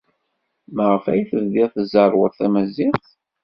Maɣef 0.75 1.05
ay 1.13 1.21
tebdid 1.29 1.69
tzerrwed 1.73 2.33
tamaziɣt? 2.37 3.05